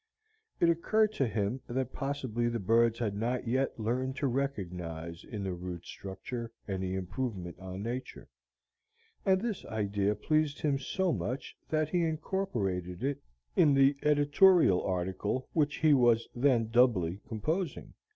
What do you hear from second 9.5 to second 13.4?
idea pleased him so much that he incorporated it